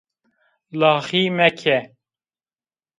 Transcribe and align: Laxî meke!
Laxî 0.79 1.23
meke! 1.37 1.77